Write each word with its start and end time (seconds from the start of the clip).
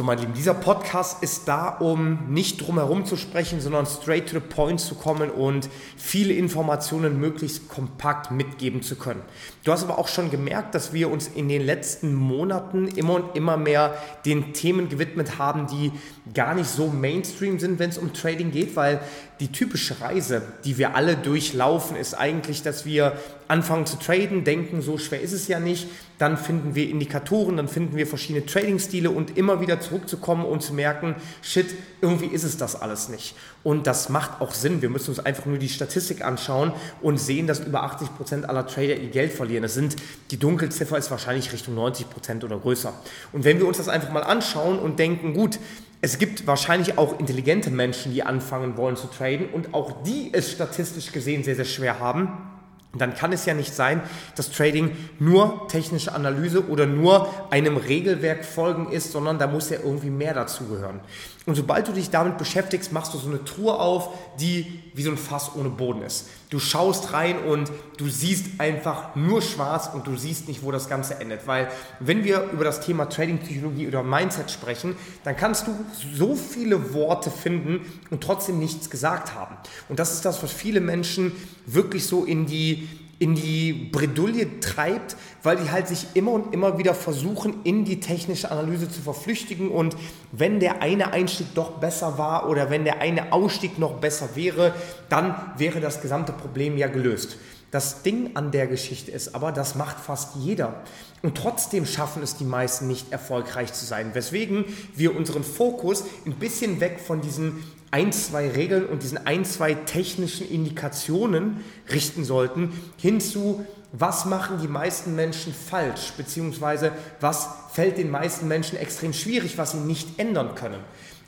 So, 0.00 0.06
mein 0.06 0.16
Lieben, 0.16 0.32
dieser 0.32 0.54
Podcast 0.54 1.22
ist 1.22 1.46
da, 1.46 1.68
um 1.68 2.32
nicht 2.32 2.66
drum 2.66 2.78
herum 2.78 3.04
zu 3.04 3.18
sprechen, 3.18 3.60
sondern 3.60 3.84
straight 3.84 4.30
to 4.30 4.36
the 4.36 4.40
point 4.40 4.80
zu 4.80 4.94
kommen 4.94 5.28
und 5.28 5.68
viele 5.98 6.32
Informationen 6.32 7.20
möglichst 7.20 7.68
kompakt 7.68 8.30
mitgeben 8.30 8.80
zu 8.80 8.96
können. 8.96 9.20
Du 9.62 9.72
hast 9.72 9.84
aber 9.84 9.98
auch 9.98 10.08
schon 10.08 10.30
gemerkt, 10.30 10.74
dass 10.74 10.94
wir 10.94 11.10
uns 11.10 11.28
in 11.28 11.50
den 11.50 11.60
letzten 11.60 12.14
Monaten 12.14 12.88
immer 12.88 13.16
und 13.16 13.36
immer 13.36 13.58
mehr 13.58 13.94
den 14.24 14.54
Themen 14.54 14.88
gewidmet 14.88 15.38
haben, 15.38 15.66
die 15.66 15.92
gar 16.32 16.54
nicht 16.54 16.70
so 16.70 16.86
Mainstream 16.86 17.58
sind, 17.58 17.78
wenn 17.78 17.90
es 17.90 17.98
um 17.98 18.14
Trading 18.14 18.52
geht, 18.52 18.76
weil 18.76 19.00
die 19.40 19.48
typische 19.48 20.00
Reise, 20.00 20.42
die 20.64 20.78
wir 20.78 20.94
alle 20.94 21.16
durchlaufen, 21.16 21.96
ist 21.96 22.14
eigentlich, 22.14 22.62
dass 22.62 22.86
wir 22.86 23.18
anfangen 23.48 23.84
zu 23.84 23.98
traden, 23.98 24.44
denken, 24.44 24.80
so 24.80 24.96
schwer 24.96 25.20
ist 25.20 25.32
es 25.32 25.48
ja 25.48 25.58
nicht, 25.58 25.88
dann 26.18 26.36
finden 26.36 26.74
wir 26.74 26.88
Indikatoren, 26.88 27.56
dann 27.56 27.66
finden 27.66 27.96
wir 27.96 28.06
verschiedene 28.06 28.46
Trading-Stile 28.46 29.10
und 29.10 29.36
immer 29.36 29.60
wieder 29.60 29.80
zurückzukommen 29.90 30.44
und 30.44 30.62
zu 30.62 30.72
merken, 30.72 31.16
shit, 31.42 31.74
irgendwie 32.00 32.26
ist 32.26 32.44
es 32.44 32.56
das 32.56 32.80
alles 32.80 33.08
nicht. 33.08 33.34
Und 33.62 33.86
das 33.86 34.08
macht 34.08 34.40
auch 34.40 34.54
Sinn. 34.54 34.80
Wir 34.82 34.88
müssen 34.88 35.10
uns 35.10 35.18
einfach 35.18 35.46
nur 35.46 35.58
die 35.58 35.68
Statistik 35.68 36.24
anschauen 36.24 36.72
und 37.02 37.18
sehen, 37.18 37.46
dass 37.46 37.60
über 37.60 37.82
80 37.82 38.16
Prozent 38.16 38.48
aller 38.48 38.66
Trader 38.66 38.96
ihr 38.96 39.10
Geld 39.10 39.32
verlieren. 39.32 39.62
Das 39.62 39.74
sind, 39.74 39.96
die 40.30 40.38
Dunkelziffer 40.38 40.96
ist 40.96 41.10
wahrscheinlich 41.10 41.52
Richtung 41.52 41.74
90 41.74 42.08
Prozent 42.08 42.44
oder 42.44 42.58
größer. 42.58 42.92
Und 43.32 43.44
wenn 43.44 43.58
wir 43.58 43.66
uns 43.66 43.76
das 43.76 43.88
einfach 43.88 44.12
mal 44.12 44.22
anschauen 44.22 44.78
und 44.78 44.98
denken, 44.98 45.34
gut, 45.34 45.58
es 46.00 46.18
gibt 46.18 46.46
wahrscheinlich 46.46 46.96
auch 46.96 47.18
intelligente 47.18 47.70
Menschen, 47.70 48.12
die 48.14 48.22
anfangen 48.22 48.76
wollen 48.78 48.96
zu 48.96 49.08
traden 49.08 49.50
und 49.50 49.74
auch 49.74 50.02
die 50.04 50.30
es 50.32 50.50
statistisch 50.50 51.12
gesehen 51.12 51.44
sehr, 51.44 51.56
sehr 51.56 51.66
schwer 51.66 51.98
haben 51.98 52.59
dann 52.92 53.14
kann 53.14 53.32
es 53.32 53.46
ja 53.46 53.54
nicht 53.54 53.72
sein, 53.72 54.02
dass 54.34 54.50
Trading 54.50 54.96
nur 55.20 55.68
technische 55.68 56.12
Analyse 56.12 56.68
oder 56.68 56.86
nur 56.86 57.28
einem 57.50 57.76
Regelwerk 57.76 58.44
folgen 58.44 58.90
ist, 58.90 59.12
sondern 59.12 59.38
da 59.38 59.46
muss 59.46 59.70
ja 59.70 59.78
irgendwie 59.82 60.10
mehr 60.10 60.34
dazugehören. 60.34 61.00
Und 61.46 61.54
sobald 61.54 61.88
du 61.88 61.92
dich 61.92 62.10
damit 62.10 62.36
beschäftigst, 62.36 62.92
machst 62.92 63.14
du 63.14 63.18
so 63.18 63.28
eine 63.28 63.44
Truhe 63.44 63.74
auf, 63.74 64.10
die 64.38 64.82
wie 64.94 65.02
so 65.02 65.10
ein 65.10 65.16
Fass 65.16 65.52
ohne 65.56 65.70
Boden 65.70 66.02
ist. 66.02 66.28
Du 66.50 66.58
schaust 66.58 67.12
rein 67.12 67.38
und 67.44 67.70
du 67.96 68.08
siehst 68.08 68.46
einfach 68.58 69.14
nur 69.16 69.40
schwarz 69.40 69.90
und 69.92 70.06
du 70.06 70.16
siehst 70.16 70.48
nicht, 70.48 70.62
wo 70.62 70.70
das 70.70 70.88
Ganze 70.88 71.18
endet. 71.18 71.46
Weil 71.46 71.68
wenn 71.98 72.24
wir 72.24 72.50
über 72.52 72.64
das 72.64 72.80
Thema 72.80 73.06
Trading-Psychologie 73.08 73.88
oder 73.88 74.02
Mindset 74.02 74.50
sprechen, 74.50 74.96
dann 75.24 75.36
kannst 75.36 75.66
du 75.66 75.72
so 76.14 76.34
viele 76.34 76.92
Worte 76.92 77.30
finden 77.30 77.86
und 78.10 78.22
trotzdem 78.22 78.58
nichts 78.58 78.90
gesagt 78.90 79.34
haben. 79.34 79.56
Und 79.88 79.98
das 79.98 80.12
ist 80.12 80.24
das, 80.24 80.42
was 80.42 80.52
viele 80.52 80.80
Menschen 80.80 81.32
wirklich 81.66 82.06
so 82.06 82.24
in 82.24 82.46
die 82.46 82.79
in 83.20 83.34
die 83.34 83.72
Bredouille 83.72 84.60
treibt, 84.60 85.14
weil 85.42 85.58
die 85.58 85.70
halt 85.70 85.86
sich 85.86 86.06
immer 86.14 86.32
und 86.32 86.54
immer 86.54 86.78
wieder 86.78 86.94
versuchen, 86.94 87.60
in 87.64 87.84
die 87.84 88.00
technische 88.00 88.50
Analyse 88.50 88.90
zu 88.90 89.02
verflüchtigen. 89.02 89.68
Und 89.70 89.94
wenn 90.32 90.58
der 90.58 90.80
eine 90.80 91.12
Einstieg 91.12 91.48
doch 91.54 91.72
besser 91.72 92.16
war 92.16 92.48
oder 92.48 92.70
wenn 92.70 92.84
der 92.84 93.00
eine 93.00 93.32
Ausstieg 93.32 93.78
noch 93.78 93.98
besser 93.98 94.30
wäre, 94.34 94.74
dann 95.10 95.36
wäre 95.58 95.80
das 95.80 96.00
gesamte 96.00 96.32
Problem 96.32 96.78
ja 96.78 96.88
gelöst. 96.88 97.36
Das 97.70 98.02
Ding 98.02 98.30
an 98.34 98.50
der 98.50 98.66
Geschichte 98.66 99.10
ist 99.12 99.34
aber, 99.34 99.52
das 99.52 99.74
macht 99.74 100.00
fast 100.00 100.36
jeder. 100.36 100.82
Und 101.22 101.36
trotzdem 101.36 101.84
schaffen 101.84 102.22
es 102.22 102.36
die 102.36 102.44
meisten 102.44 102.88
nicht 102.88 103.12
erfolgreich 103.12 103.74
zu 103.74 103.84
sein. 103.84 104.14
Weswegen 104.14 104.64
wir 104.96 105.14
unseren 105.14 105.44
Fokus 105.44 106.04
ein 106.24 106.36
bisschen 106.36 106.80
weg 106.80 106.98
von 106.98 107.20
diesen 107.20 107.62
ein, 107.90 108.12
zwei 108.12 108.48
Regeln 108.48 108.86
und 108.86 109.02
diesen 109.02 109.26
ein, 109.26 109.44
zwei 109.44 109.74
technischen 109.74 110.48
Indikationen 110.48 111.64
richten 111.90 112.24
sollten, 112.24 112.72
hin 112.96 113.20
zu, 113.20 113.64
was 113.92 114.24
machen 114.24 114.58
die 114.60 114.68
meisten 114.68 115.16
Menschen 115.16 115.52
falsch, 115.52 116.12
beziehungsweise 116.16 116.92
was 117.20 117.48
fällt 117.72 117.98
den 117.98 118.10
meisten 118.10 118.46
Menschen 118.46 118.78
extrem 118.78 119.12
schwierig, 119.12 119.58
was 119.58 119.72
sie 119.72 119.78
nicht 119.78 120.18
ändern 120.18 120.54
können. 120.54 120.78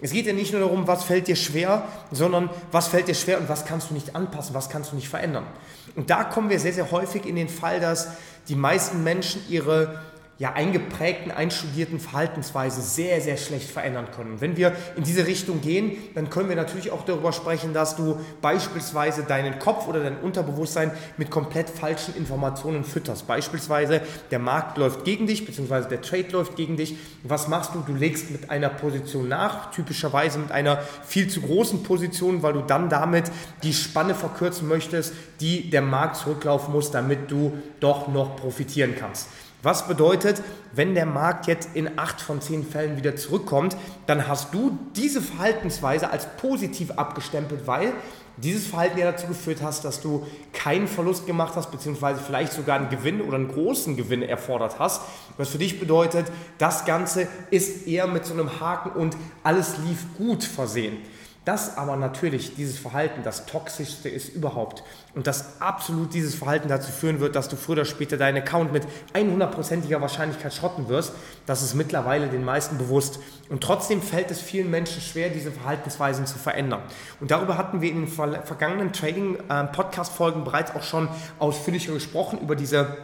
Es 0.01 0.13
geht 0.13 0.27
ja 0.27 0.33
nicht 0.33 0.53
nur 0.53 0.61
darum, 0.61 0.87
was 0.89 1.05
fällt 1.05 1.29
dir 1.29 1.37
schwer, 1.37 1.87
sondern 2.11 2.51
was 2.73 2.89
fällt 2.89 3.07
dir 3.07 3.15
schwer 3.15 3.39
und 3.39 3.49
was 3.49 3.65
kannst 3.65 3.91
du 3.91 3.95
nicht 3.95 4.17
anpassen, 4.17 4.55
was 4.55 4.69
kannst 4.69 4.93
du 4.93 4.97
nicht 4.97 5.09
verändern. 5.09 5.47
Und 5.95 6.11
da 6.11 6.25
kommen 6.25 6.51
wir 6.51 6.59
sehr, 6.59 6.73
sehr 6.73 6.91
häufig 6.91 7.25
in 7.25 7.37
den 7.37 7.49
Fall, 7.49 7.79
dass 7.79 8.09
die 8.49 8.57
meisten 8.57 9.05
Menschen 9.05 9.43
ihre 9.49 10.01
ja, 10.43 10.55
eingeprägten, 10.55 11.31
einstudierten 11.31 12.01
Verhaltensweise 12.01 12.83
sehr, 12.83 13.21
sehr 13.21 13.37
schlecht 13.37 13.71
verändern 13.71 14.09
können. 14.11 14.41
Wenn 14.41 14.57
wir 14.57 14.73
in 14.97 15.05
diese 15.05 15.25
Richtung 15.29 15.61
gehen, 15.61 15.93
dann 16.17 16.31
können 16.31 16.49
wir 16.49 16.57
natürlich 16.57 16.91
auch 16.91 17.05
darüber 17.05 17.33
sprechen, 17.33 17.73
dass 17.73 17.95
du 17.95 18.19
beispielsweise 18.41 19.23
deinen 19.23 19.61
Kopf 19.61 19.87
oder 19.87 20.01
dein 20.01 20.17
Unterbewusstsein 20.19 20.91
mit 21.17 21.31
komplett 21.31 21.71
falschen 21.71 22.17
Informationen 22.17 22.83
fütterst. 22.83 23.29
Beispielsweise 23.29 24.01
der 24.33 24.41
Markt 24.41 24.79
läuft 24.79 25.05
gegen 25.05 25.29
dich, 25.29 25.47
beziehungsweise 25.47 25.87
der 25.89 26.03
Trade 26.03 26.31
läuft 26.33 26.57
gegen 26.57 26.77
dich. 26.77 26.97
Was 27.23 27.47
machst 27.47 27.77
du? 27.77 27.85
Du 27.87 27.95
legst 27.95 28.33
mit 28.33 28.51
einer 28.51 28.69
Position 28.69 29.29
nach, 29.29 29.71
typischerweise 29.71 30.41
mit 30.41 30.51
einer 30.51 30.83
viel 31.07 31.29
zu 31.29 31.41
großen 31.41 31.85
Position, 31.85 32.43
weil 32.43 32.55
du 32.55 32.63
dann 32.63 32.89
damit 32.89 33.31
die 33.63 33.73
Spanne 33.73 34.17
verkürzen 34.17 34.67
möchtest, 34.67 35.15
die 35.39 35.71
der 35.71 35.83
Markt 35.83 36.17
zurücklaufen 36.17 36.73
muss, 36.73 36.91
damit 36.91 37.31
du 37.31 37.53
doch 37.79 38.09
noch 38.09 38.35
profitieren 38.35 38.97
kannst. 38.99 39.29
Was 39.65 39.87
bedeutet, 39.87 40.32
wenn 40.73 40.95
der 40.95 41.07
Markt 41.07 41.47
jetzt 41.49 41.71
in 41.75 41.99
acht 41.99 42.21
von 42.21 42.41
zehn 42.41 42.65
Fällen 42.65 42.97
wieder 42.97 43.17
zurückkommt, 43.17 43.77
dann 44.07 44.29
hast 44.29 44.55
du 44.55 44.79
diese 44.95 45.21
Verhaltensweise 45.21 46.11
als 46.11 46.27
positiv 46.37 46.93
abgestempelt, 46.93 47.67
weil 47.67 47.93
dieses 48.37 48.67
Verhalten 48.67 48.99
ja 48.99 49.11
dazu 49.11 49.27
geführt 49.27 49.61
hast, 49.63 49.85
dass 49.85 50.01
du 50.01 50.27
keinen 50.53 50.89
Verlust 50.89 51.27
gemacht 51.27 51.55
hast, 51.55 51.71
beziehungsweise 51.71 52.21
vielleicht 52.21 52.53
sogar 52.53 52.77
einen 52.77 52.89
Gewinn 52.89 53.21
oder 53.21 53.37
einen 53.37 53.49
großen 53.49 53.97
Gewinn 53.97 54.23
erfordert 54.23 54.79
hast. 54.79 55.03
Was 55.37 55.51
für 55.51 55.59
dich 55.59 55.79
bedeutet, 55.79 56.27
das 56.59 56.85
Ganze 56.85 57.29
ist 57.51 57.87
eher 57.87 58.07
mit 58.07 58.25
so 58.25 58.33
einem 58.33 58.61
Haken 58.61 58.93
und 58.99 59.17
alles 59.43 59.77
lief 59.87 60.07
gut 60.17 60.45
versehen. 60.45 60.97
Das 61.45 61.77
aber 61.77 61.97
natürlich, 61.97 62.55
dieses 62.55 62.79
Verhalten, 62.79 63.25
das 63.25 63.47
toxischste 63.47 64.09
ist 64.09 64.29
überhaupt. 64.29 64.85
Und 65.17 65.27
das 65.27 65.61
absolut 65.61 66.15
dieses 66.15 66.37
Verhalten 66.37 66.69
dazu 66.69 66.93
führen 66.93 67.19
wird, 67.19 67.35
dass 67.35 67.49
du 67.49 67.57
früher 67.57 67.73
oder 67.73 67.85
später 67.85 68.17
deinen 68.17 68.39
Account 68.39 68.73
mit 68.73 68.87
100%iger 69.13 70.01
Wahrscheinlichkeit 70.01 70.55
schrotten 70.55 70.89
wirst, 70.89 71.13
das 71.47 71.63
ist 71.63 71.75
mittlerweile 71.75 72.29
den 72.29 72.45
meisten 72.45 72.79
bewusst. 72.79 73.19
Und 73.49 73.61
trotzdem 73.61 74.03
fällt 74.03 74.31
es 74.31 74.41
vielen 74.41 74.71
Menschen 74.71 75.03
schwer, 75.03 75.31
diese 75.31 75.51
Verhaltensweisen 75.51 76.27
zu 76.27 76.39
verändern. 76.39 76.83
Und 77.21 77.33
darüber 77.33 77.59
hatten 77.59 77.81
wir 77.81 77.91
in 77.91 78.07
den 78.07 78.09
vergangenen 78.09 78.93
Trading-Podcast-Folgen 78.93 80.45
bereits 80.45 80.77
auch 80.77 80.85
schon 80.85 81.09
ausführlicher 81.41 81.93
gesprochen, 81.93 82.39
über 82.39 82.55
diese 82.55 82.99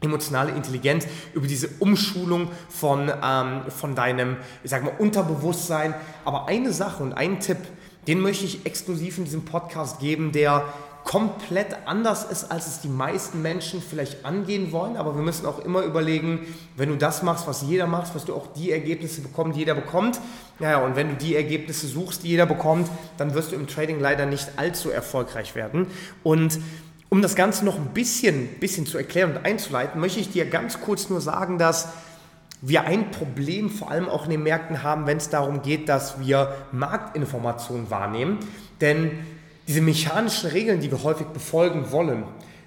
emotionale 0.00 0.52
Intelligenz, 0.52 1.06
über 1.34 1.46
diese 1.46 1.68
Umschulung 1.78 2.48
von, 2.68 3.12
ähm, 3.22 3.62
von 3.68 3.94
deinem, 3.94 4.36
ich 4.62 4.70
sag 4.70 4.84
mal, 4.84 4.94
Unterbewusstsein. 4.98 5.94
Aber 6.24 6.48
eine 6.48 6.72
Sache 6.72 7.02
und 7.02 7.12
ein 7.12 7.40
Tipp, 7.40 7.58
den 8.06 8.20
möchte 8.20 8.44
ich 8.44 8.66
exklusiv 8.66 9.18
in 9.18 9.24
diesem 9.24 9.44
Podcast 9.44 10.00
geben, 10.00 10.32
der 10.32 10.64
komplett 11.04 11.76
anders 11.86 12.24
ist, 12.24 12.50
als 12.50 12.66
es 12.66 12.80
die 12.80 12.88
meisten 12.88 13.42
Menschen 13.42 13.82
vielleicht 13.82 14.24
angehen 14.24 14.70
wollen. 14.70 14.96
Aber 14.96 15.14
wir 15.14 15.22
müssen 15.22 15.46
auch 15.46 15.58
immer 15.58 15.82
überlegen, 15.82 16.40
wenn 16.76 16.88
du 16.88 16.96
das 16.96 17.22
machst, 17.22 17.46
was 17.46 17.62
jeder 17.62 17.86
macht, 17.86 18.14
was 18.14 18.24
du 18.24 18.34
auch 18.34 18.46
die 18.52 18.70
Ergebnisse 18.70 19.20
bekommst, 19.20 19.56
die 19.56 19.60
jeder 19.60 19.74
bekommt. 19.74 20.20
Naja, 20.58 20.84
und 20.84 20.96
wenn 20.96 21.08
du 21.08 21.14
die 21.16 21.36
Ergebnisse 21.36 21.86
suchst, 21.86 22.22
die 22.22 22.28
jeder 22.28 22.46
bekommt, 22.46 22.88
dann 23.16 23.34
wirst 23.34 23.52
du 23.52 23.56
im 23.56 23.66
Trading 23.66 23.98
leider 23.98 24.26
nicht 24.26 24.50
allzu 24.56 24.90
erfolgreich 24.90 25.54
werden. 25.54 25.86
Und 26.22 26.58
um 27.08 27.22
das 27.22 27.34
Ganze 27.34 27.64
noch 27.64 27.76
ein 27.76 27.88
bisschen, 27.92 28.48
bisschen 28.60 28.86
zu 28.86 28.96
erklären 28.96 29.32
und 29.36 29.44
einzuleiten, 29.44 30.00
möchte 30.00 30.20
ich 30.20 30.30
dir 30.30 30.46
ganz 30.46 30.80
kurz 30.80 31.08
nur 31.08 31.20
sagen, 31.20 31.58
dass 31.58 31.88
wir 32.62 32.84
ein 32.84 33.10
Problem 33.10 33.70
vor 33.70 33.90
allem 33.90 34.08
auch 34.08 34.24
in 34.24 34.30
den 34.30 34.42
Märkten 34.42 34.82
haben, 34.82 35.06
wenn 35.06 35.16
es 35.16 35.30
darum 35.30 35.62
geht, 35.62 35.88
dass 35.88 36.20
wir 36.20 36.54
Marktinformationen 36.72 37.90
wahrnehmen. 37.90 38.38
Denn 38.80 39.12
diese 39.66 39.80
mechanischen 39.80 40.50
Regeln, 40.50 40.80
die 40.80 40.90
wir 40.90 41.02
häufig 41.02 41.26
befolgen 41.28 41.90
wollen, 41.90 42.24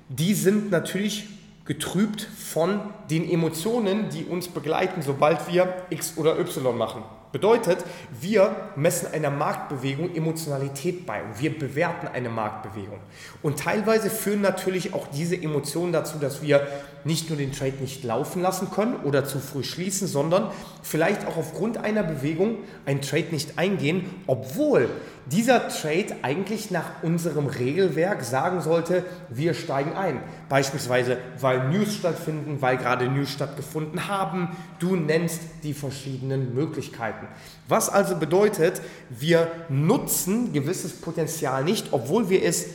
die 0.10 0.34
sind 0.34 0.72
natürlich 0.72 1.28
getrübt 1.66 2.22
von 2.22 2.82
den 3.10 3.30
Emotionen, 3.30 4.10
die 4.10 4.26
uns 4.26 4.48
begleiten, 4.48 5.02
sobald 5.02 5.52
wir 5.52 5.74
X 5.90 6.18
oder 6.18 6.40
Y 6.40 6.78
machen. 6.78 7.04
Bedeutet, 7.34 7.80
wir 8.22 8.56
messen 8.76 9.12
einer 9.12 9.32
Marktbewegung 9.32 10.16
Emotionalität 10.16 11.08
bei 11.08 11.24
und 11.24 11.42
wir 11.42 11.58
bewerten 11.58 12.08
eine 12.08 12.30
Marktbewegung. 12.30 13.00
Und 13.42 13.58
teilweise 13.58 14.12
führen 14.12 14.42
natürlich 14.42 14.94
auch 14.94 15.08
diese 15.08 15.36
Emotionen 15.36 15.92
dazu, 15.92 16.20
dass 16.20 16.44
wir 16.44 16.68
nicht 17.06 17.30
nur 17.30 17.38
den 17.40 17.52
Trade 17.52 17.74
nicht 17.82 18.04
laufen 18.04 18.44
lassen 18.44 18.70
können 18.70 18.98
oder 19.04 19.26
zu 19.26 19.40
früh 19.40 19.64
schließen, 19.64 20.08
sondern 20.08 20.52
vielleicht 20.84 21.26
auch 21.26 21.36
aufgrund 21.36 21.80
einer 21.80 22.04
Bewegung 22.04 22.58
einen 22.86 23.02
Trade 23.02 23.30
nicht 23.32 23.58
eingehen, 23.58 24.06
obwohl 24.28 24.88
dieser 25.26 25.70
Trade 25.70 26.18
eigentlich 26.22 26.70
nach 26.70 27.02
unserem 27.02 27.48
Regelwerk 27.48 28.24
sagen 28.24 28.62
sollte, 28.62 29.06
wir 29.30 29.54
steigen 29.54 29.94
ein. 29.94 30.22
Beispielsweise, 30.50 31.18
weil 31.40 31.70
News 31.70 31.96
stattfinden, 31.96 32.62
weil 32.62 32.78
gerade 32.78 33.10
News 33.10 33.30
stattgefunden 33.32 34.08
haben. 34.08 34.56
Du 34.80 34.96
nennst 34.96 35.42
die 35.64 35.74
verschiedenen 35.74 36.54
Möglichkeiten. 36.54 37.28
Was 37.68 37.90
also 37.90 38.16
bedeutet, 38.16 38.82
wir 39.10 39.50
nutzen 39.70 40.52
gewisses 40.52 41.00
Potenzial 41.00 41.64
nicht, 41.64 41.88
obwohl 41.92 42.30
wir 42.30 42.44
es 42.44 42.66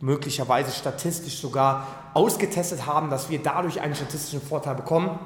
möglicherweise 0.00 0.72
statistisch 0.72 1.38
sogar 1.38 1.86
ausgetestet 2.14 2.86
haben, 2.86 3.08
dass 3.10 3.30
wir 3.30 3.40
dadurch 3.40 3.80
einen 3.80 3.94
statistischen 3.94 4.42
Vorteil 4.42 4.74
bekommen 4.74 5.18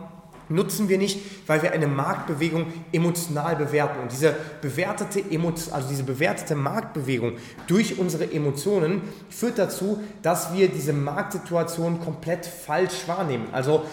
nutzen 0.48 0.88
wir 0.88 0.98
nicht, 0.98 1.20
weil 1.46 1.62
wir 1.62 1.72
eine 1.72 1.86
Marktbewegung 1.86 2.66
emotional 2.92 3.56
bewerten. 3.56 4.00
Und 4.00 4.12
diese 4.12 4.34
bewertete, 4.60 5.22
also 5.72 5.88
diese 5.88 6.04
bewertete 6.04 6.54
Marktbewegung 6.54 7.32
durch 7.66 7.98
unsere 7.98 8.30
Emotionen 8.32 9.02
führt 9.30 9.58
dazu, 9.58 10.02
dass 10.22 10.54
wir 10.54 10.68
diese 10.68 10.92
Marktsituation 10.92 12.00
komplett 12.00 12.46
falsch 12.46 13.06
wahrnehmen. 13.06 13.48
Also 13.52 13.84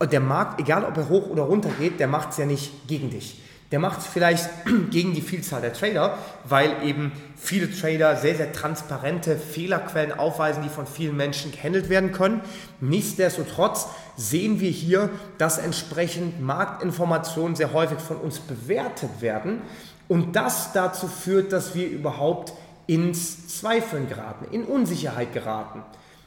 der 0.00 0.20
Markt, 0.20 0.60
egal 0.60 0.84
ob 0.84 0.96
er 0.96 1.08
hoch 1.08 1.28
oder 1.28 1.42
runter 1.42 1.70
geht, 1.78 1.98
der 1.98 2.08
macht 2.08 2.30
es 2.30 2.36
ja 2.36 2.46
nicht 2.46 2.86
gegen 2.86 3.10
dich. 3.10 3.40
Der 3.70 3.78
macht 3.78 4.00
es 4.00 4.06
vielleicht 4.06 4.48
gegen 4.90 5.14
die 5.14 5.20
Vielzahl 5.20 5.60
der 5.60 5.72
Trader, 5.72 6.18
weil 6.44 6.82
eben 6.84 7.12
viele 7.36 7.70
Trader 7.70 8.16
sehr, 8.16 8.34
sehr 8.34 8.52
transparente 8.52 9.36
Fehlerquellen 9.36 10.12
aufweisen, 10.18 10.62
die 10.62 10.68
von 10.68 10.86
vielen 10.86 11.16
Menschen 11.16 11.52
gehandelt 11.52 11.88
werden 11.88 12.12
können. 12.12 12.40
Nichtsdestotrotz 12.80 13.88
sehen 14.16 14.60
wir 14.60 14.70
hier, 14.70 15.10
dass 15.36 15.58
entsprechend 15.58 16.40
Marktinformationen 16.40 17.56
sehr 17.56 17.72
häufig 17.72 17.98
von 17.98 18.16
uns 18.16 18.40
bewertet 18.40 19.20
werden 19.20 19.62
und 20.08 20.34
das 20.34 20.72
dazu 20.72 21.06
führt, 21.06 21.52
dass 21.52 21.74
wir 21.74 21.88
überhaupt 21.88 22.54
ins 22.86 23.58
Zweifeln 23.58 24.08
geraten, 24.08 24.46
in 24.50 24.64
Unsicherheit 24.64 25.34
geraten. 25.34 25.82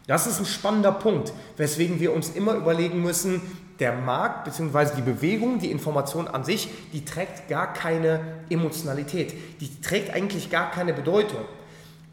Das 0.07 0.27
ist 0.27 0.39
ein 0.39 0.45
spannender 0.45 0.91
Punkt, 0.91 1.33
weswegen 1.57 1.99
wir 1.99 2.13
uns 2.13 2.29
immer 2.29 2.53
überlegen 2.53 3.01
müssen, 3.01 3.41
der 3.81 3.93
Markt 3.93 4.45
bzw. 4.45 4.95
die 4.95 5.01
Bewegung, 5.01 5.59
die 5.59 5.71
Information 5.71 6.27
an 6.27 6.45
sich, 6.45 6.69
die 6.93 7.03
trägt 7.03 7.49
gar 7.49 7.73
keine 7.73 8.21
Emotionalität, 8.49 9.33
die 9.59 9.81
trägt 9.81 10.13
eigentlich 10.13 10.49
gar 10.49 10.71
keine 10.71 10.93
Bedeutung. 10.93 11.41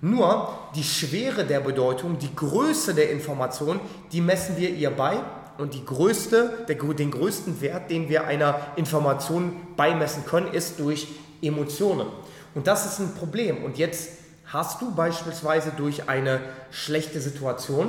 Nur 0.00 0.58
die 0.74 0.82
Schwere 0.82 1.44
der 1.44 1.60
Bedeutung, 1.60 2.18
die 2.18 2.34
Größe 2.34 2.94
der 2.94 3.10
Information, 3.10 3.80
die 4.12 4.20
messen 4.20 4.56
wir 4.56 4.70
ihr 4.70 4.90
bei 4.90 5.18
und 5.58 5.74
die 5.74 5.84
größte, 5.84 6.64
der, 6.68 6.76
den 6.76 7.10
größten 7.10 7.60
Wert, 7.60 7.90
den 7.90 8.08
wir 8.08 8.24
einer 8.24 8.58
Information 8.76 9.52
beimessen 9.76 10.24
können, 10.24 10.52
ist 10.52 10.80
durch 10.80 11.08
Emotionen. 11.42 12.06
Und 12.54 12.66
das 12.66 12.86
ist 12.86 13.00
ein 13.00 13.14
Problem. 13.14 13.64
Und 13.64 13.76
jetzt 13.76 14.10
hast 14.46 14.80
du 14.80 14.94
beispielsweise 14.94 15.72
durch 15.76 16.08
eine 16.08 16.40
schlechte 16.70 17.20
Situation 17.20 17.88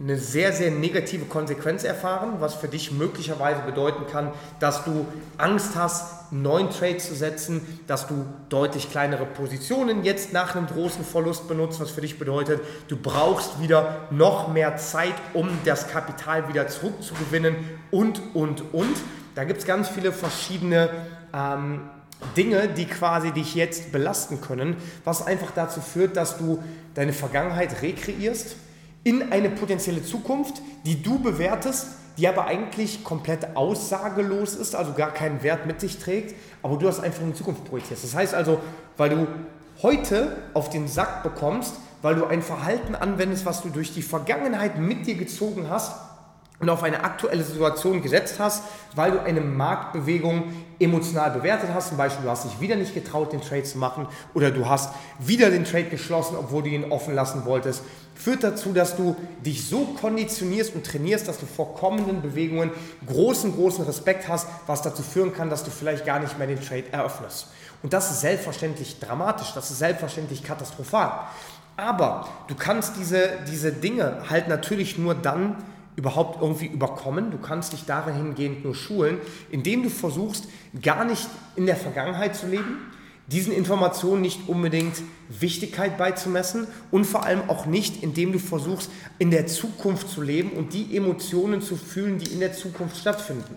eine 0.00 0.16
sehr, 0.16 0.52
sehr 0.52 0.70
negative 0.70 1.24
Konsequenz 1.24 1.82
erfahren, 1.82 2.34
was 2.38 2.54
für 2.54 2.68
dich 2.68 2.92
möglicherweise 2.92 3.62
bedeuten 3.62 4.06
kann, 4.10 4.30
dass 4.60 4.84
du 4.84 5.06
Angst 5.38 5.74
hast, 5.74 6.30
einen 6.30 6.42
neuen 6.42 6.70
Trade 6.70 6.98
zu 6.98 7.16
setzen, 7.16 7.80
dass 7.88 8.06
du 8.06 8.24
deutlich 8.48 8.90
kleinere 8.90 9.26
Positionen 9.26 10.04
jetzt 10.04 10.32
nach 10.32 10.54
einem 10.54 10.66
großen 10.66 11.04
Verlust 11.04 11.48
benutzt, 11.48 11.80
was 11.80 11.90
für 11.90 12.00
dich 12.00 12.16
bedeutet, 12.16 12.60
du 12.86 12.96
brauchst 12.96 13.60
wieder 13.60 14.06
noch 14.10 14.52
mehr 14.52 14.76
Zeit, 14.76 15.14
um 15.34 15.48
das 15.64 15.88
Kapital 15.88 16.48
wieder 16.48 16.68
zurückzugewinnen 16.68 17.56
und, 17.90 18.20
und, 18.34 18.72
und. 18.72 18.96
Da 19.34 19.44
gibt 19.44 19.60
es 19.60 19.66
ganz 19.66 19.88
viele 19.88 20.12
verschiedene 20.12 20.90
ähm, 21.34 21.80
Dinge, 22.36 22.68
die 22.68 22.86
quasi 22.86 23.32
dich 23.32 23.56
jetzt 23.56 23.90
belasten 23.90 24.40
können, 24.40 24.76
was 25.04 25.26
einfach 25.26 25.50
dazu 25.52 25.80
führt, 25.80 26.16
dass 26.16 26.38
du 26.38 26.62
deine 26.94 27.12
Vergangenheit 27.12 27.82
rekreierst 27.82 28.56
in 29.04 29.32
eine 29.32 29.50
potenzielle 29.50 30.02
Zukunft, 30.02 30.60
die 30.84 31.02
du 31.02 31.18
bewertest, 31.18 31.86
die 32.18 32.26
aber 32.26 32.46
eigentlich 32.46 33.04
komplett 33.04 33.56
aussagelos 33.56 34.54
ist, 34.54 34.74
also 34.74 34.92
gar 34.92 35.12
keinen 35.12 35.42
Wert 35.42 35.66
mit 35.66 35.80
sich 35.80 35.98
trägt, 35.98 36.34
aber 36.62 36.76
du 36.76 36.86
das 36.86 37.00
einfach 37.00 37.22
in 37.22 37.32
die 37.32 37.38
Zukunft 37.38 37.64
projizierst. 37.64 38.04
Das 38.04 38.14
heißt 38.14 38.34
also, 38.34 38.60
weil 38.96 39.10
du 39.10 39.26
heute 39.82 40.36
auf 40.54 40.68
den 40.68 40.88
Sack 40.88 41.22
bekommst, 41.22 41.74
weil 42.02 42.16
du 42.16 42.26
ein 42.26 42.42
Verhalten 42.42 42.94
anwendest, 42.94 43.46
was 43.46 43.62
du 43.62 43.68
durch 43.68 43.94
die 43.94 44.02
Vergangenheit 44.02 44.78
mit 44.78 45.06
dir 45.06 45.14
gezogen 45.14 45.66
hast, 45.70 45.94
und 46.60 46.68
auf 46.70 46.82
eine 46.82 47.04
aktuelle 47.04 47.44
Situation 47.44 48.02
gesetzt 48.02 48.36
hast, 48.40 48.64
weil 48.96 49.12
du 49.12 49.22
eine 49.22 49.40
Marktbewegung 49.40 50.52
emotional 50.80 51.30
bewertet 51.30 51.70
hast. 51.72 51.88
Zum 51.88 51.96
Beispiel, 51.96 52.24
du 52.24 52.30
hast 52.30 52.44
dich 52.44 52.60
wieder 52.60 52.74
nicht 52.74 52.94
getraut, 52.94 53.32
den 53.32 53.40
Trade 53.40 53.62
zu 53.62 53.78
machen 53.78 54.08
oder 54.34 54.50
du 54.50 54.68
hast 54.68 54.92
wieder 55.20 55.50
den 55.50 55.64
Trade 55.64 55.84
geschlossen, 55.84 56.36
obwohl 56.36 56.64
du 56.64 56.70
ihn 56.70 56.90
offen 56.90 57.14
lassen 57.14 57.44
wolltest. 57.44 57.82
Führt 58.16 58.42
dazu, 58.42 58.72
dass 58.72 58.96
du 58.96 59.14
dich 59.46 59.68
so 59.68 59.84
konditionierst 60.00 60.74
und 60.74 60.84
trainierst, 60.84 61.28
dass 61.28 61.38
du 61.38 61.46
vor 61.46 61.76
kommenden 61.76 62.20
Bewegungen 62.22 62.72
großen, 63.06 63.54
großen 63.54 63.84
Respekt 63.84 64.26
hast, 64.26 64.48
was 64.66 64.82
dazu 64.82 65.02
führen 65.02 65.32
kann, 65.32 65.50
dass 65.50 65.62
du 65.62 65.70
vielleicht 65.70 66.04
gar 66.04 66.18
nicht 66.18 66.36
mehr 66.38 66.48
den 66.48 66.60
Trade 66.60 66.84
eröffnest. 66.90 67.46
Und 67.84 67.92
das 67.92 68.10
ist 68.10 68.22
selbstverständlich 68.22 68.98
dramatisch, 68.98 69.52
das 69.54 69.70
ist 69.70 69.78
selbstverständlich 69.78 70.42
katastrophal. 70.42 71.28
Aber 71.76 72.26
du 72.48 72.56
kannst 72.56 72.96
diese, 72.96 73.38
diese 73.48 73.70
Dinge 73.70 74.24
halt 74.28 74.48
natürlich 74.48 74.98
nur 74.98 75.14
dann 75.14 75.56
überhaupt 75.98 76.40
irgendwie 76.40 76.66
überkommen. 76.66 77.32
Du 77.32 77.38
kannst 77.38 77.72
dich 77.72 77.84
dahingehend 77.84 78.64
nur 78.64 78.76
schulen, 78.76 79.18
indem 79.50 79.82
du 79.82 79.90
versuchst, 79.90 80.44
gar 80.80 81.04
nicht 81.04 81.28
in 81.56 81.66
der 81.66 81.74
Vergangenheit 81.74 82.36
zu 82.36 82.46
leben, 82.46 82.78
diesen 83.26 83.52
Informationen 83.52 84.22
nicht 84.22 84.48
unbedingt 84.48 85.02
Wichtigkeit 85.28 85.98
beizumessen 85.98 86.68
und 86.92 87.04
vor 87.04 87.24
allem 87.24 87.50
auch 87.50 87.66
nicht, 87.66 88.02
indem 88.02 88.32
du 88.32 88.38
versuchst, 88.38 88.90
in 89.18 89.32
der 89.32 89.48
Zukunft 89.48 90.08
zu 90.08 90.22
leben 90.22 90.50
und 90.52 90.72
die 90.72 90.96
Emotionen 90.96 91.60
zu 91.60 91.76
fühlen, 91.76 92.18
die 92.18 92.32
in 92.32 92.38
der 92.38 92.52
Zukunft 92.52 92.96
stattfinden. 92.96 93.56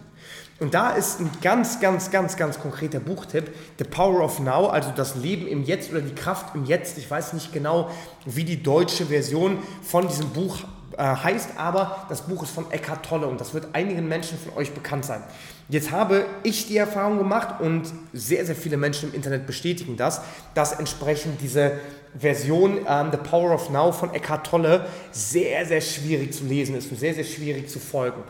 Und 0.60 0.74
da 0.74 0.92
ist 0.92 1.20
ein 1.20 1.30
ganz, 1.44 1.80
ganz, 1.80 2.10
ganz, 2.10 2.38
ganz 2.38 2.60
konkreter 2.60 3.00
Buchtipp, 3.00 3.52
The 3.78 3.84
Power 3.84 4.22
of 4.24 4.40
Now, 4.40 4.68
also 4.68 4.92
das 4.96 5.16
Leben 5.16 5.48
im 5.48 5.64
Jetzt 5.64 5.92
oder 5.92 6.02
die 6.02 6.16
Kraft 6.16 6.56
im 6.56 6.66
Jetzt. 6.66 6.98
Ich 6.98 7.10
weiß 7.10 7.34
nicht 7.34 7.54
genau, 7.54 7.92
wie 8.26 8.44
die 8.44 8.62
deutsche 8.62 9.06
Version 9.06 9.60
von 9.84 10.08
diesem 10.08 10.30
Buch 10.30 10.58
heißt, 11.04 11.52
aber 11.58 12.06
das 12.10 12.22
Buch 12.24 12.44
ist 12.44 12.52
von 12.52 12.70
Eckhart 12.72 13.06
Tolle 13.06 13.28
und 13.28 13.42
das 13.42 13.54
wird 13.54 13.70
einigen 13.74 14.08
Menschen 14.08 14.38
von 14.38 14.54
euch 14.54 14.74
bekannt 14.74 15.06
sein. 15.06 15.24
Jetzt 15.70 15.92
habe 15.92 16.26
ich 16.44 16.68
die 16.68 16.78
Erfahrung 16.78 17.18
gemacht 17.18 17.62
und 17.62 17.92
sehr, 18.14 18.46
sehr 18.46 18.56
viele 18.56 18.78
Menschen 18.78 19.10
im 19.10 19.16
Internet 19.16 19.48
bestätigen 19.48 19.98
das, 19.98 20.22
dass 20.54 20.74
entsprechend 20.74 21.42
diese 21.42 21.80
Version 22.18 22.80
ähm, 22.88 23.10
The 23.12 23.18
Power 23.18 23.54
of 23.54 23.70
Now 23.70 23.92
von 23.92 24.14
Eckhart 24.14 24.46
Tolle 24.46 24.86
sehr, 25.12 25.66
sehr 25.66 25.82
schwierig 25.82 26.34
zu 26.34 26.44
lesen 26.44 26.76
ist 26.76 26.92
und 26.92 27.00
sehr, 27.00 27.14
sehr 27.14 27.24
schwierig 27.24 27.70
zu 27.70 27.80
folgen. 27.80 28.22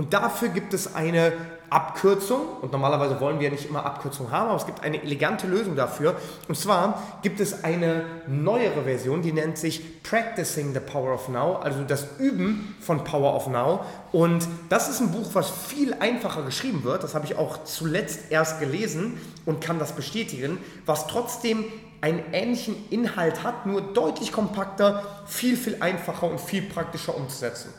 Und 0.00 0.14
dafür 0.14 0.48
gibt 0.48 0.72
es 0.72 0.94
eine 0.94 1.30
Abkürzung, 1.68 2.40
und 2.62 2.72
normalerweise 2.72 3.20
wollen 3.20 3.38
wir 3.38 3.48
ja 3.48 3.52
nicht 3.52 3.68
immer 3.68 3.84
Abkürzungen 3.84 4.32
haben, 4.32 4.48
aber 4.48 4.56
es 4.56 4.64
gibt 4.64 4.82
eine 4.82 5.02
elegante 5.02 5.46
Lösung 5.46 5.76
dafür. 5.76 6.16
Und 6.48 6.56
zwar 6.56 7.02
gibt 7.20 7.38
es 7.38 7.64
eine 7.64 8.06
neuere 8.26 8.84
Version, 8.84 9.20
die 9.20 9.34
nennt 9.34 9.58
sich 9.58 10.02
Practicing 10.02 10.72
the 10.72 10.80
Power 10.80 11.12
of 11.12 11.28
Now, 11.28 11.56
also 11.56 11.82
das 11.84 12.18
Üben 12.18 12.74
von 12.80 13.04
Power 13.04 13.36
of 13.36 13.48
Now. 13.48 13.84
Und 14.10 14.48
das 14.70 14.88
ist 14.88 15.00
ein 15.00 15.12
Buch, 15.12 15.28
was 15.34 15.50
viel 15.50 15.92
einfacher 15.92 16.44
geschrieben 16.44 16.82
wird. 16.82 17.04
Das 17.04 17.14
habe 17.14 17.26
ich 17.26 17.36
auch 17.36 17.64
zuletzt 17.64 18.30
erst 18.30 18.58
gelesen 18.58 19.20
und 19.44 19.60
kann 19.60 19.78
das 19.78 19.92
bestätigen, 19.92 20.56
was 20.86 21.08
trotzdem 21.08 21.66
einen 22.00 22.22
ähnlichen 22.32 22.74
Inhalt 22.88 23.44
hat, 23.44 23.66
nur 23.66 23.82
deutlich 23.82 24.32
kompakter, 24.32 25.04
viel, 25.26 25.58
viel 25.58 25.76
einfacher 25.80 26.30
und 26.30 26.40
viel 26.40 26.62
praktischer 26.62 27.14
umzusetzen. 27.14 27.74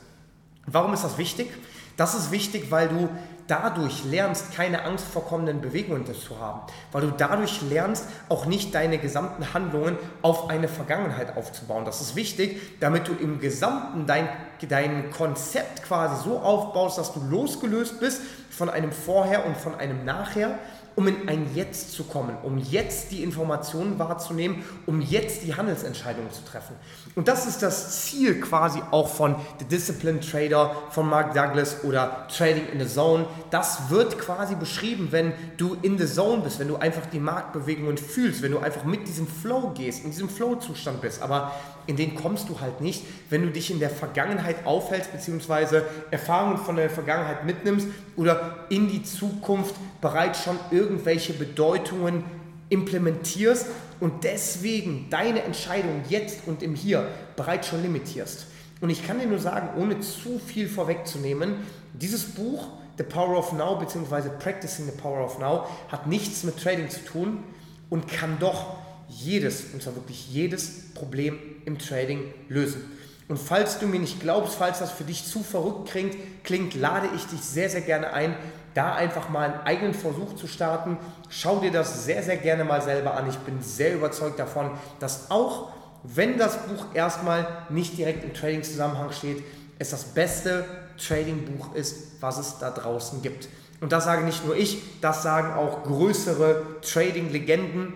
Warum 0.67 0.93
ist 0.93 1.03
das 1.03 1.17
wichtig? 1.17 1.49
Das 1.97 2.15
ist 2.15 2.31
wichtig, 2.31 2.71
weil 2.71 2.87
du 2.87 3.09
dadurch 3.47 4.05
lernst, 4.05 4.53
keine 4.53 4.83
Angst 4.85 5.05
vor 5.05 5.25
kommenden 5.25 5.59
Bewegungen 5.59 6.05
zu 6.05 6.39
haben. 6.39 6.61
Weil 6.93 7.01
du 7.01 7.11
dadurch 7.11 7.61
lernst, 7.61 8.05
auch 8.29 8.45
nicht 8.45 8.73
deine 8.73 8.97
gesamten 8.97 9.53
Handlungen 9.53 9.97
auf 10.21 10.49
eine 10.49 10.69
Vergangenheit 10.69 11.35
aufzubauen. 11.35 11.83
Das 11.83 11.99
ist 11.99 12.15
wichtig, 12.15 12.79
damit 12.79 13.09
du 13.09 13.13
im 13.13 13.39
Gesamten 13.41 14.05
dein, 14.05 14.29
dein 14.69 15.11
Konzept 15.11 15.83
quasi 15.83 16.23
so 16.23 16.39
aufbaust, 16.39 16.97
dass 16.97 17.13
du 17.13 17.19
losgelöst 17.29 17.99
bist 17.99 18.21
von 18.49 18.69
einem 18.69 18.93
Vorher 18.93 19.45
und 19.45 19.57
von 19.57 19.75
einem 19.75 20.05
Nachher 20.05 20.57
um 20.95 21.07
in 21.07 21.27
ein 21.27 21.47
Jetzt 21.55 21.93
zu 21.93 22.03
kommen, 22.03 22.35
um 22.43 22.57
jetzt 22.57 23.11
die 23.11 23.23
Informationen 23.23 23.97
wahrzunehmen, 23.99 24.63
um 24.85 25.01
jetzt 25.01 25.43
die 25.43 25.55
Handelsentscheidungen 25.55 26.31
zu 26.31 26.43
treffen. 26.43 26.75
Und 27.15 27.27
das 27.27 27.47
ist 27.47 27.61
das 27.61 28.03
Ziel 28.03 28.39
quasi 28.39 28.81
auch 28.91 29.07
von 29.07 29.35
The 29.59 29.65
Discipline 29.65 30.19
Trader, 30.19 30.75
von 30.89 31.09
Mark 31.09 31.33
Douglas 31.33 31.83
oder 31.83 32.27
Trading 32.35 32.67
in 32.73 32.79
the 32.79 32.87
Zone. 32.87 33.25
Das 33.49 33.89
wird 33.89 34.17
quasi 34.17 34.55
beschrieben, 34.55 35.09
wenn 35.11 35.33
du 35.57 35.77
in 35.81 35.97
the 35.97 36.05
Zone 36.05 36.41
bist, 36.41 36.59
wenn 36.59 36.67
du 36.67 36.77
einfach 36.77 37.05
die 37.07 37.19
Marktbewegungen 37.19 37.97
fühlst, 37.97 38.41
wenn 38.41 38.51
du 38.51 38.59
einfach 38.59 38.83
mit 38.83 39.07
diesem 39.07 39.27
Flow 39.27 39.71
gehst, 39.75 40.03
in 40.03 40.11
diesem 40.11 40.29
Flow-Zustand 40.29 41.01
bist. 41.01 41.21
Aber 41.21 41.51
in 41.87 41.95
den 41.95 42.15
kommst 42.15 42.49
du 42.49 42.59
halt 42.59 42.81
nicht, 42.81 43.03
wenn 43.29 43.41
du 43.41 43.49
dich 43.49 43.71
in 43.71 43.79
der 43.79 43.89
Vergangenheit 43.89 44.65
aufhältst, 44.65 45.11
beziehungsweise 45.11 45.85
Erfahrungen 46.11 46.57
von 46.57 46.75
der 46.75 46.89
Vergangenheit 46.89 47.45
mitnimmst 47.45 47.87
oder 48.15 48.65
in 48.69 48.87
die 48.87 49.03
Zukunft 49.03 49.75
bereits 49.99 50.43
schon 50.43 50.57
irgendwelche 50.71 51.33
Bedeutungen 51.33 52.23
implementierst 52.69 53.67
und 53.99 54.23
deswegen 54.23 55.07
deine 55.09 55.43
Entscheidung 55.43 56.01
jetzt 56.09 56.47
und 56.47 56.63
im 56.63 56.75
Hier 56.75 57.07
bereits 57.35 57.67
schon 57.67 57.81
limitierst. 57.81 58.47
Und 58.79 58.89
ich 58.89 59.05
kann 59.05 59.19
dir 59.19 59.27
nur 59.27 59.39
sagen, 59.39 59.69
ohne 59.79 59.99
zu 59.99 60.39
viel 60.39 60.67
vorwegzunehmen, 60.67 61.55
dieses 61.93 62.23
Buch, 62.23 62.67
The 62.97 63.03
Power 63.03 63.37
of 63.37 63.53
Now, 63.53 63.75
beziehungsweise 63.75 64.29
Practicing 64.29 64.85
the 64.85 64.91
Power 64.91 65.23
of 65.23 65.39
Now, 65.39 65.67
hat 65.89 66.07
nichts 66.07 66.43
mit 66.43 66.61
Trading 66.61 66.89
zu 66.89 67.03
tun 67.05 67.43
und 67.89 68.07
kann 68.07 68.37
doch 68.39 68.77
jedes, 69.11 69.65
und 69.73 69.83
zwar 69.83 69.95
wirklich 69.95 70.31
jedes 70.31 70.93
Problem 70.93 71.37
im 71.65 71.77
Trading 71.77 72.33
lösen. 72.49 72.81
Und 73.27 73.37
falls 73.37 73.79
du 73.79 73.87
mir 73.87 73.99
nicht 73.99 74.19
glaubst, 74.19 74.55
falls 74.55 74.79
das 74.79 74.91
für 74.91 75.03
dich 75.03 75.25
zu 75.25 75.43
verrückt 75.43 75.89
klingt, 75.89 76.15
klingt, 76.43 76.75
lade 76.75 77.07
ich 77.15 77.25
dich 77.27 77.39
sehr, 77.41 77.69
sehr 77.69 77.81
gerne 77.81 78.11
ein, 78.13 78.35
da 78.73 78.93
einfach 78.95 79.29
mal 79.29 79.51
einen 79.51 79.61
eigenen 79.61 79.93
Versuch 79.93 80.35
zu 80.35 80.47
starten. 80.47 80.97
Schau 81.29 81.59
dir 81.59 81.71
das 81.71 82.05
sehr, 82.05 82.23
sehr 82.23 82.37
gerne 82.37 82.63
mal 82.63 82.81
selber 82.81 83.15
an. 83.15 83.29
Ich 83.29 83.37
bin 83.37 83.61
sehr 83.61 83.93
überzeugt 83.93 84.39
davon, 84.39 84.71
dass 84.99 85.31
auch 85.31 85.69
wenn 86.03 86.37
das 86.37 86.57
Buch 86.67 86.87
erstmal 86.93 87.47
nicht 87.69 87.97
direkt 87.97 88.23
im 88.23 88.33
Trading-Zusammenhang 88.33 89.11
steht, 89.11 89.43
es 89.79 89.91
das 89.91 90.03
beste 90.03 90.65
Trading-Buch 90.97 91.73
ist, 91.75 92.21
was 92.21 92.37
es 92.37 92.59
da 92.59 92.71
draußen 92.71 93.21
gibt. 93.21 93.47
Und 93.81 93.91
das 93.91 94.03
sage 94.03 94.23
nicht 94.23 94.45
nur 94.45 94.55
ich, 94.55 94.81
das 95.01 95.23
sagen 95.23 95.53
auch 95.53 95.83
größere 95.83 96.63
Trading-Legenden, 96.81 97.93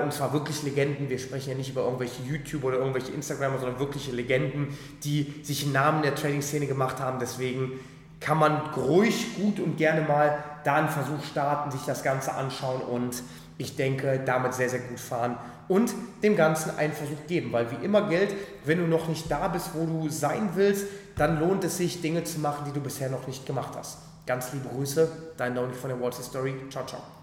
und 0.00 0.12
zwar 0.12 0.32
wirklich 0.32 0.62
Legenden, 0.62 1.08
wir 1.08 1.18
sprechen 1.18 1.50
ja 1.50 1.56
nicht 1.56 1.70
über 1.70 1.82
irgendwelche 1.82 2.22
YouTube 2.22 2.64
oder 2.64 2.78
irgendwelche 2.78 3.12
Instagramer, 3.12 3.58
sondern 3.58 3.78
wirkliche 3.78 4.12
Legenden, 4.12 4.76
die 5.04 5.34
sich 5.42 5.64
einen 5.64 5.72
Namen 5.72 6.02
der 6.02 6.14
Trading-Szene 6.14 6.66
gemacht 6.66 7.00
haben. 7.00 7.18
Deswegen 7.20 7.72
kann 8.20 8.38
man 8.38 8.56
ruhig, 8.76 9.36
gut 9.36 9.60
und 9.60 9.76
gerne 9.76 10.02
mal 10.02 10.42
da 10.64 10.76
einen 10.76 10.88
Versuch 10.88 11.24
starten, 11.24 11.70
sich 11.70 11.82
das 11.82 12.02
Ganze 12.02 12.34
anschauen 12.34 12.80
und 12.82 13.22
ich 13.58 13.76
denke, 13.76 14.20
damit 14.24 14.54
sehr, 14.54 14.68
sehr 14.68 14.80
gut 14.80 15.00
fahren 15.00 15.36
und 15.68 15.92
dem 16.22 16.36
Ganzen 16.36 16.76
einen 16.76 16.92
Versuch 16.92 17.26
geben, 17.28 17.52
weil 17.52 17.70
wie 17.70 17.84
immer 17.84 18.08
gilt, 18.08 18.34
wenn 18.64 18.78
du 18.78 18.86
noch 18.86 19.08
nicht 19.08 19.30
da 19.30 19.48
bist, 19.48 19.70
wo 19.74 19.86
du 19.86 20.08
sein 20.08 20.50
willst, 20.54 20.86
dann 21.16 21.38
lohnt 21.40 21.64
es 21.64 21.76
sich, 21.76 22.00
Dinge 22.00 22.24
zu 22.24 22.40
machen, 22.40 22.64
die 22.66 22.72
du 22.72 22.80
bisher 22.80 23.10
noch 23.10 23.26
nicht 23.26 23.46
gemacht 23.46 23.74
hast. 23.76 23.98
Ganz 24.26 24.52
liebe 24.52 24.68
Grüße, 24.68 25.08
dein 25.36 25.54
Downey 25.54 25.74
von 25.74 25.90
der 25.90 26.00
Wall 26.00 26.12
Street 26.12 26.26
Story. 26.26 26.54
Ciao, 26.70 26.86
ciao. 26.86 27.12